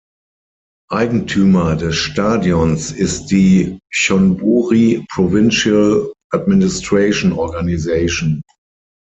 Eigentümer 0.89 1.75
des 1.75 1.95
Stadions 1.95 2.91
ist 2.91 3.27
die 3.27 3.77
"Chon 3.93 4.35
Buri 4.37 5.05
Provincial 5.13 6.11
Administration 6.31 7.33
Organization". 7.33 8.41